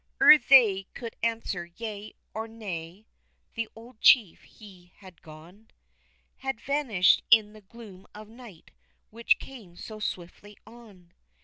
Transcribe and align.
Ere 0.19 0.39
they 0.39 0.87
could 0.95 1.15
answer 1.21 1.65
yea 1.77 2.15
or 2.33 2.47
nay, 2.47 3.05
the 3.53 3.69
old 3.75 4.01
chief 4.01 4.41
he 4.41 4.93
had 4.95 5.21
gone, 5.21 5.69
Had 6.37 6.59
vanished 6.59 7.21
in 7.29 7.53
the 7.53 7.61
gloom 7.61 8.07
of 8.15 8.27
night 8.27 8.71
which 9.11 9.37
came 9.37 9.75
so 9.75 9.99
swiftly 9.99 10.57
on. 10.65 11.13